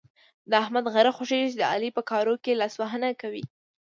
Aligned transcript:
د 0.49 0.51
احمد 0.63 0.85
غره 0.93 1.11
خوږېږي 1.15 1.47
چې 1.51 1.57
د 1.59 1.63
علي 1.73 1.89
په 1.97 2.01
کارو 2.09 2.35
کې 2.43 2.59
لاسوهنه 2.61 3.09
کوي. 3.21 3.43